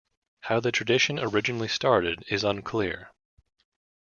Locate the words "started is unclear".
1.67-3.11